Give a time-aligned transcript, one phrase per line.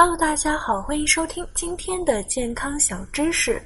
[0.00, 3.60] Hello，大家好，欢迎收听今天的健康小知识。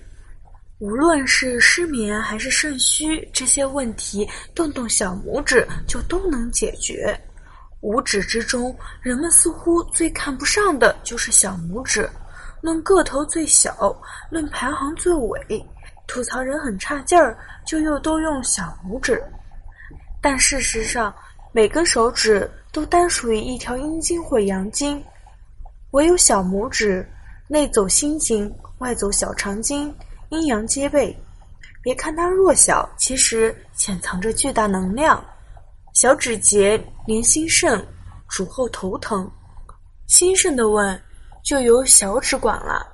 [0.79, 7.15] 无论是失眠还是肾虚这些问题，动动小拇指就都能解决。
[7.83, 12.08] 五指之中，人们似乎最看不上的就是小拇指，
[12.62, 13.94] 论个头最小，
[14.30, 15.38] 论排行最尾，
[16.06, 17.36] 吐槽人很差劲儿，
[17.66, 19.22] 就又都用小拇指。
[20.22, 21.14] 但事实上，
[21.52, 25.04] 每根手指都单属于一条阴经或阳经。
[25.93, 27.06] 唯有小拇指
[27.48, 29.95] 内走心经，外走小肠经，
[30.30, 31.16] 阴阳皆备。
[31.82, 35.23] 别看它弱小，其实潜藏着巨大能量。
[35.95, 37.87] 小指节连心肾，
[38.28, 39.30] 主后头疼。
[40.06, 40.98] 心肾的问，
[41.45, 42.87] 就由小指管了。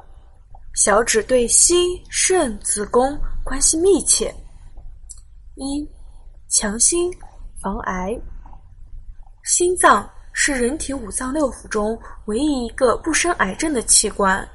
[0.75, 4.35] 小指对心、肾、子宫关系密切。
[5.55, 5.89] 一，
[6.49, 7.13] 强心
[7.61, 8.19] 防癌。
[9.45, 10.09] 心脏。
[10.41, 14.49] 是人体五脏六腑中唯一一个不生癌症的器官，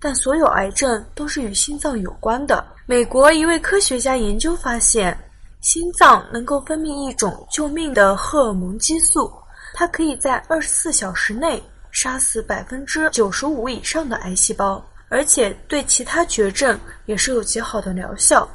[0.00, 2.66] 但所有癌症都是与心脏有关的。
[2.86, 5.16] 美国一位科学家研究发现，
[5.60, 9.32] 心脏能够分泌一种救命的荷尔蒙激素，
[9.74, 16.76] 它可以在二十四小时内杀死百分之九十五以上的癌细胞，而且对其他绝症
[17.06, 18.46] 也是有极好的疗效。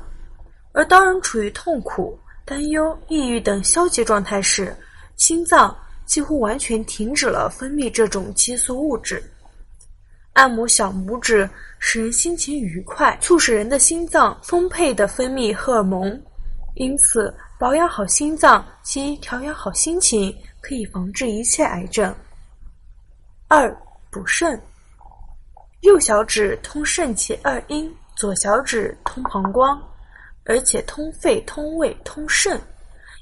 [0.74, 4.76] 而当人处于痛苦、担忧、抑郁等消极状态时，
[5.16, 5.74] 心脏。
[6.06, 9.24] 几乎完全停止了分泌这种激素物质。
[10.34, 16.20] 按摩小拇指使人心情愉快，促使人的心脏丰沛的分泌荷尔蒙。
[16.76, 22.14] 因此，保养好心脏及调养好心情，可以防治一切癌症。
[23.48, 23.72] 二、
[24.10, 24.60] 补肾。
[25.82, 29.80] 右小指通肾气二阴，左小指通膀胱，
[30.46, 32.60] 而且通肺、通胃、通肾。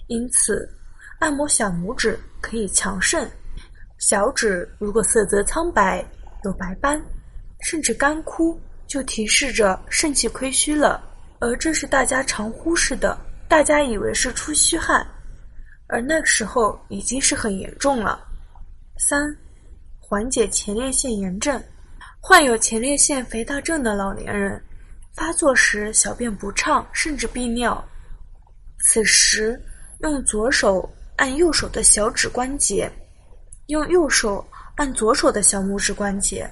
[0.07, 0.65] 因此，
[1.22, 2.19] 按摩小拇指。
[2.44, 3.30] 可以强肾，
[4.00, 6.03] 小指如果色泽苍白、
[6.44, 7.00] 有白斑，
[7.59, 11.08] 甚至干枯，就提示着肾气亏虚了。
[11.39, 13.16] 而这是大家常忽视的，
[13.47, 15.05] 大家以为是出虚汗，
[15.87, 18.20] 而那个时候已经是很严重了。
[18.98, 19.38] 三、
[19.99, 21.64] 缓解前列腺炎症，
[22.20, 24.59] 患有前列腺肥大症的老年人，
[25.15, 27.88] 发作时小便不畅，甚至闭尿，
[28.80, 29.61] 此时
[29.99, 30.92] 用左手。
[31.21, 32.92] 按右手的小指关节，
[33.67, 34.43] 用右手
[34.73, 36.49] 按左手的小拇指关节，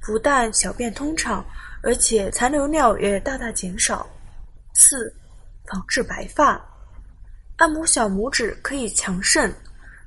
[0.00, 1.44] 不但小便通畅，
[1.82, 4.08] 而且残留尿也大大减少。
[4.74, 5.12] 四、
[5.66, 6.64] 防治白发，
[7.56, 9.52] 按摩小拇指可以强肾。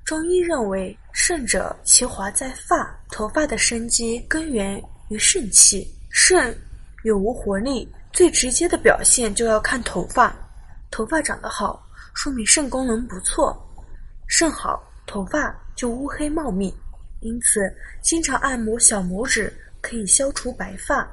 [0.05, 5.93] 中医认为，肾者其华在发，头发的生机根源于肾气。
[6.09, 6.57] 肾
[7.03, 10.33] 有无活力，最直接的表现就要看头发。
[10.89, 13.61] 头发长得好，说明肾功能不错。
[14.27, 16.73] 肾好，头发就乌黑茂密，
[17.21, 17.61] 因此
[18.01, 21.07] 经常按摩小拇指可以消除白发。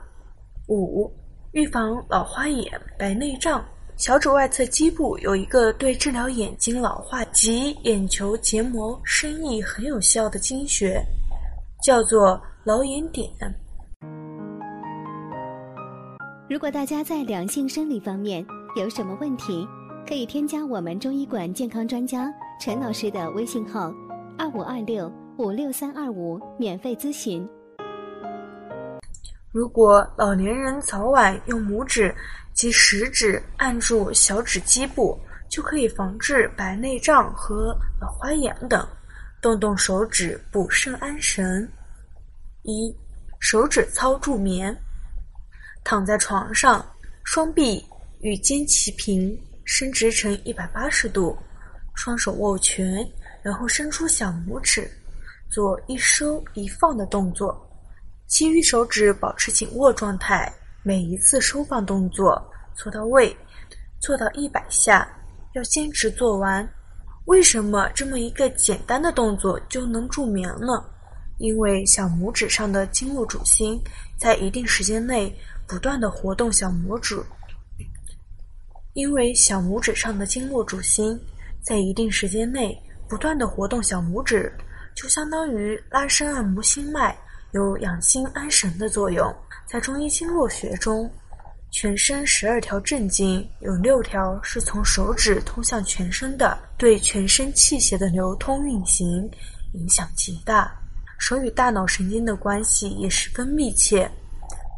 [0.68, 1.12] 五、
[1.52, 3.64] 预防老花眼、白内障。
[3.98, 11.00] 小指外侧基部有一个对治疗眼睛老化及眼球结膜生意很有效的经穴，
[11.84, 13.28] 叫做老眼点。
[16.48, 18.44] 如果大家在良性生理方面
[18.76, 19.66] 有什么问题，
[20.06, 22.32] 可以添加我们中医馆健康专家。
[22.60, 23.92] 陈老师的微信号：
[24.36, 27.48] 二五二六五六三二五，免费咨询。
[29.52, 32.14] 如果老年人早晚用拇指
[32.52, 35.18] 及食指按住小指基部，
[35.48, 38.86] 就可以防治白内障和老花眼等。
[39.40, 41.68] 动动手指补肾安神。
[42.62, 42.94] 一、
[43.40, 44.76] 手指操助眠。
[45.84, 46.84] 躺在床上，
[47.24, 47.84] 双臂
[48.20, 49.36] 与肩齐平，
[49.74, 51.34] 伸直成一百八十度。
[51.94, 52.94] 双手握拳，
[53.42, 54.86] 然后伸出小拇指，
[55.50, 57.58] 做一收一放的动作，
[58.26, 60.52] 其余手指保持紧握状态。
[60.82, 62.38] 每一次收放动作
[62.74, 63.34] 做到位，
[63.98, 65.08] 做到一百下，
[65.54, 66.68] 要坚持做完。
[67.24, 70.84] 为什么这么一个简单的动作就能助眠呢？
[71.38, 73.82] 因为小拇指上的经络主心
[74.18, 75.34] 在一定时间内
[75.66, 77.18] 不断的活动小拇指，
[78.94, 81.18] 因为小拇指上的经络主心。
[81.62, 82.76] 在一定时间内
[83.08, 84.52] 不断的活动小拇指，
[84.96, 87.16] 就相当于拉伸按摩心脉，
[87.52, 89.32] 有养心安神的作用。
[89.64, 91.08] 在中医经络学中，
[91.70, 99.30] 全身十二条正经有六条是从手指通向全身的，对全身气血的流通运行
[99.74, 100.70] 影响极大。
[101.16, 104.10] 手与大脑神经的关系也十分密切，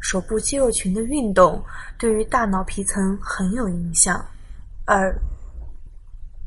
[0.07, 1.59] 手部肌肉群的运动
[1.97, 4.23] 对于大脑皮层很有影响。
[4.85, 5.11] 二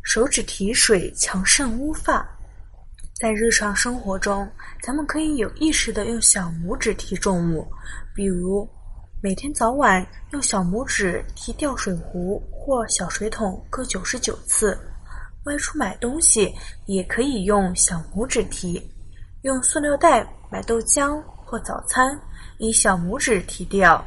[0.05, 2.25] 手指提水强肾乌发，
[3.21, 4.49] 在日常生活中，
[4.81, 7.67] 咱们可以有意识的用小拇指提重物，
[8.15, 8.67] 比如
[9.21, 14.79] 每天早晚用小拇指提吊水壶或小水桶各九十九次。
[15.47, 16.55] 外出买东西
[16.87, 18.81] 也可以用小拇指提，
[19.43, 22.21] 用塑料袋买豆浆或早餐，
[22.59, 24.05] 以小拇指提掉，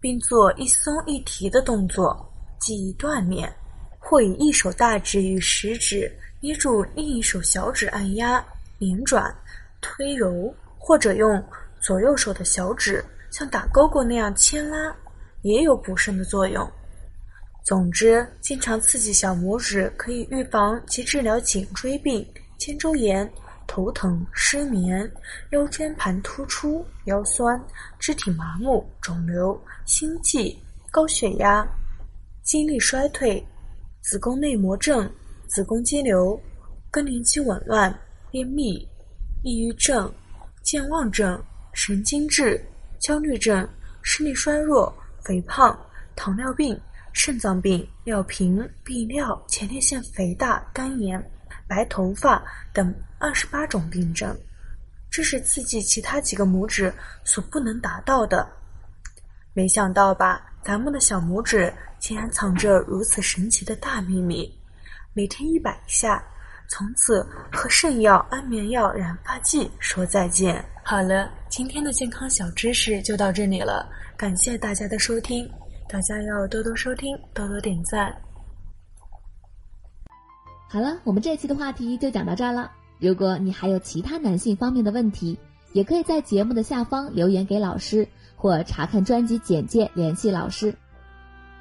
[0.00, 3.52] 并做一松一提的动作，记忆锻炼。
[3.98, 6.08] 或以一手大指与食指
[6.40, 8.44] 捏住另一手小指，按压、
[8.78, 9.34] 拧转、
[9.80, 11.44] 推揉，或者用
[11.80, 14.94] 左右手的小指像打勾勾那样牵拉，
[15.42, 16.70] 也有补肾的作用。
[17.64, 22.24] 总之，经常刺激小拇指可以预防及治疗颈椎病、
[22.56, 23.28] 肩周炎、
[23.66, 25.10] 头疼、失眠、
[25.50, 27.60] 腰间盘突出、腰酸、
[27.98, 30.56] 肢体麻木、肿瘤、心悸、
[30.90, 31.66] 高血压、
[32.42, 33.44] 精力衰退。
[34.08, 35.10] 子宫内膜症、
[35.48, 36.40] 子宫肌瘤、
[36.92, 37.92] 更年期紊乱、
[38.30, 38.88] 便秘、
[39.42, 40.08] 抑郁症、
[40.62, 41.42] 健忘症、
[41.72, 42.64] 神经质、
[43.00, 43.68] 焦虑症、
[44.02, 45.76] 视力衰弱、肥胖、
[46.14, 46.80] 糖尿病、
[47.12, 51.20] 肾脏病、尿频、泌尿、前列腺肥大、肝炎、
[51.68, 52.42] 白头发
[52.72, 54.36] 等二十八种病症，
[55.10, 56.92] 这是刺激其他几个拇指
[57.24, 58.46] 所不能达到的。
[59.52, 60.52] 没想到吧？
[60.62, 64.52] 咱们的小拇指竟然藏着如此神奇的大秘密，
[65.12, 66.22] 每天一百下，
[66.68, 70.62] 从此和肾药、安眠药、染发剂说再见。
[70.84, 75.48] 好了，今天的健康小知识就到这里了，感谢大家的收听，
[75.88, 78.25] 大家要多多收听，多多点赞。
[80.68, 82.70] 好了，我们这期的话题就讲到这儿了。
[82.98, 85.38] 如果你还有其他男性方面的问题，
[85.72, 88.08] 也可以在节目的下方留言给老师。
[88.38, 90.76] 或查看专辑简介联系老师，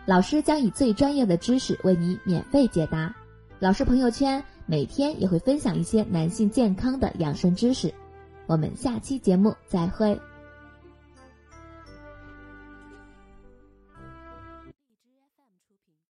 [0.06, 3.16] 老师将以最专业的知识为你免费解答。
[3.60, 7.94] 老师朋友圈每天也会分享一些男性健康的养生知识。
[8.46, 10.20] 我们下期节目再会。